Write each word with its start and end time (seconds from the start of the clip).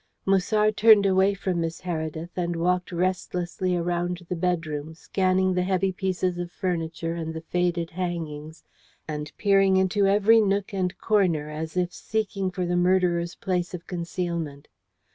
Musard 0.25 0.75
turned 0.77 1.05
away 1.05 1.35
from 1.35 1.61
Miss 1.61 1.81
Heredith, 1.81 2.31
and 2.35 2.55
walked 2.55 2.91
restlessly 2.91 3.75
around 3.77 4.25
the 4.27 4.35
bedroom, 4.35 4.95
scanning 4.95 5.53
the 5.53 5.61
heavy 5.61 5.91
pieces 5.91 6.39
of 6.39 6.51
furniture 6.51 7.13
and 7.13 7.35
the 7.35 7.41
faded 7.41 7.91
hangings, 7.91 8.63
and 9.07 9.31
peering 9.37 9.77
into 9.77 10.07
every 10.07 10.41
nook 10.41 10.73
and 10.73 10.97
corner, 10.97 11.51
as 11.51 11.77
if 11.77 11.93
seeking 11.93 12.49
for 12.49 12.65
the 12.65 12.75
murderer's 12.75 13.35
place 13.35 13.75
of 13.75 13.85
concealment. 13.85 14.67